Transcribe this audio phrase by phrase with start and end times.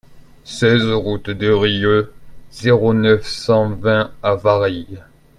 [0.45, 2.11] seize route de Rieux,
[2.51, 5.03] zéro neuf, cent vingt à Varilhes